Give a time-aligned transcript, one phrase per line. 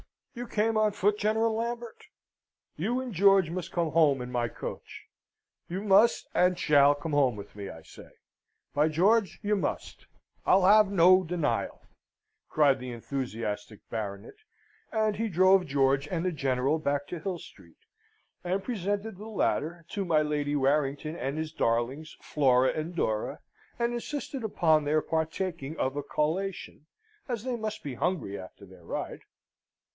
[0.33, 2.05] You came on foot, General Lambert?
[2.75, 5.03] You and George must come home in my coach.
[5.67, 8.09] You must and shall come home with me, I say.
[8.73, 10.07] By George, you must!
[10.45, 11.81] I'll have no denial,"
[12.49, 14.35] cried the enthusiastic Baronet;
[14.91, 17.85] and he drove George and the General back to Hill Street,
[18.43, 23.41] and presented the latter to my Lady Warrington and his darlings, Flora and Dora,
[23.77, 26.87] and insisted upon their partaking of a collation,
[27.27, 29.19] as they must be hungry after their ride.